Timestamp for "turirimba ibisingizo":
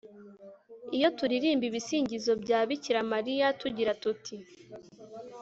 1.17-2.31